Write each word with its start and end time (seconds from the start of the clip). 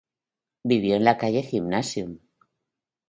Vivió 0.63 0.95
en 0.95 1.03
la 1.03 1.15
calle 1.19 1.43
Gymnasium. 1.43 2.17